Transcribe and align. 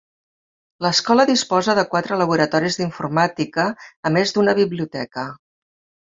L'escola 0.83 1.25
disposa 1.31 1.75
de 1.79 1.83
quatre 1.91 2.17
laboratoris 2.21 2.77
d'informàtica 2.79 3.65
a 4.11 4.13
més 4.15 4.33
d'una 4.39 4.55
biblioteca. 4.61 5.27